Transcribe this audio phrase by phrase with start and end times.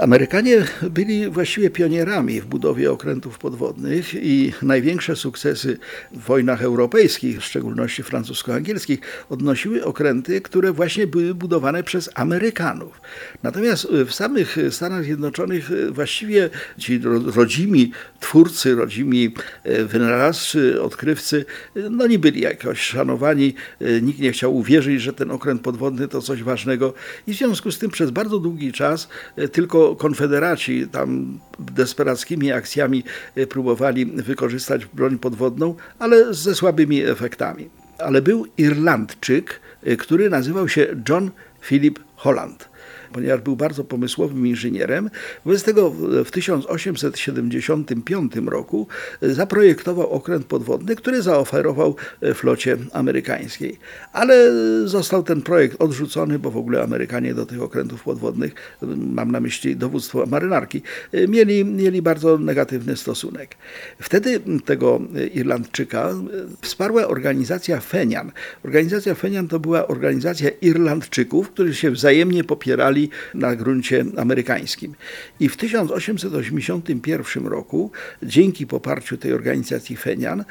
[0.00, 5.78] Amerykanie byli właściwie pionierami w budowie okrętów podwodnych i największe sukcesy
[6.12, 8.98] w wojnach europejskich, w szczególności francusko-angielskich,
[9.30, 13.00] odnosiły okręty, które właśnie były budowane przez Amerykanów.
[13.42, 17.00] Natomiast w samych Stanach Zjednoczonych właściwie ci
[17.34, 19.34] rodzimi twórcy, rodzimi
[19.64, 21.44] e, wynalazcy, odkrywcy,
[21.90, 23.54] no nie byli jakoś szanowani.
[24.02, 26.94] Nikt nie chciał uwierzyć, że ten okręt podwodny to coś ważnego
[27.26, 29.48] i w związku z tym przez bardzo długi czas e,
[29.84, 33.04] tylko konfederaci tam desperackimi akcjami
[33.36, 37.68] e, próbowali wykorzystać broń podwodną, ale ze słabymi efektami.
[37.98, 42.68] Ale był Irlandczyk, e, który nazywał się John Philip Holland
[43.14, 45.10] ponieważ był bardzo pomysłowym inżynierem.
[45.44, 45.90] Wobec tego
[46.24, 48.86] w 1875 roku
[49.22, 51.96] zaprojektował okręt podwodny, który zaoferował
[52.34, 53.78] flocie amerykańskiej.
[54.12, 54.52] Ale
[54.84, 58.54] został ten projekt odrzucony, bo w ogóle Amerykanie do tych okrętów podwodnych,
[58.96, 60.82] mam na myśli dowództwo marynarki,
[61.28, 63.56] mieli, mieli bardzo negatywny stosunek.
[64.00, 65.00] Wtedy tego
[65.34, 66.14] Irlandczyka
[66.62, 68.32] wsparła organizacja Fenian.
[68.64, 73.03] Organizacja Fenian to była organizacja Irlandczyków, którzy się wzajemnie popierali
[73.34, 74.94] na gruncie amerykańskim.
[75.40, 77.90] I w 1881 roku,
[78.22, 80.44] dzięki poparciu tej organizacji Fenian,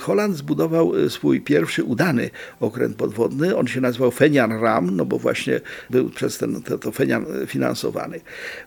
[0.00, 3.56] Holland zbudował e, swój pierwszy udany okręt podwodny.
[3.56, 8.20] On się nazywał Fenian Ram, no bo właśnie był przez ten, to, to Fenian finansowany.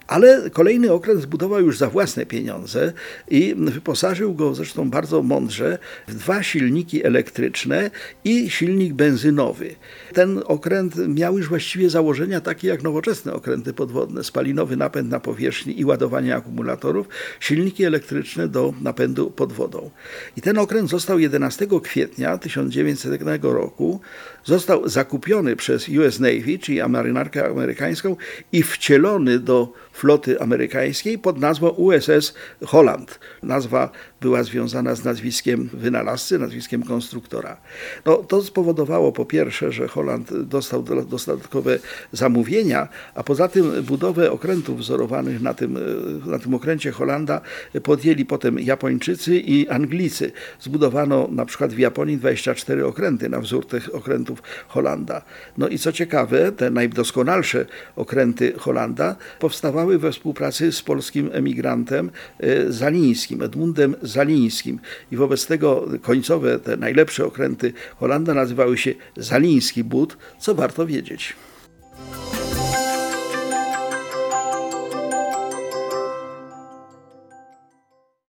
[0.08, 2.94] Ale kolejny okręt zbudował już za własne pieniądze
[3.30, 5.77] i wyposażył go zresztą bardzo mądrze
[6.08, 7.92] w dwa silniki elektryczne
[8.23, 9.75] i silnik benzynowy.
[10.14, 15.19] Ten okręt miał już właściwie założenia takie jak nowoczesne nowoczesne okręty podwodne, spalinowy napęd na
[15.19, 17.07] powierzchni i ładowanie akumulatorów,
[17.39, 19.89] silniki elektryczne do napędu pod wodą.
[20.37, 23.99] I ten okręt został 11 kwietnia 1900 roku,
[24.43, 28.15] został zakupiony przez US Navy, czyli marynarkę amerykańską
[28.52, 32.33] i wcielony do floty amerykańskiej pod nazwą USS
[32.65, 33.19] Holland.
[33.43, 33.92] Nazwa
[34.23, 37.58] była związana z nazwiskiem wynalazcy, nazwiskiem konstruktora.
[38.06, 41.80] No, to spowodowało po pierwsze, że Holland dostał dodatkowe
[42.11, 45.78] zamówienia, a poza tym budowę okrętów wzorowanych na tym,
[46.26, 47.42] na tym okręcie Holanda
[47.84, 50.32] podjęli potem Japończycy i Anglicy.
[50.60, 55.22] Zbudowano na przykład w Japonii 24 okręty na wzór tych okrętów Holanda.
[55.58, 62.11] No i co ciekawe, te najdoskonalsze okręty Holanda powstawały powstawały we współpracy z polskim emigrantem
[62.40, 64.79] e, Zalińskim, Edmundem Zalińskim.
[65.11, 71.33] I wobec tego końcowe, te najlepsze okręty Holanda nazywały się Zaliński But, co warto wiedzieć.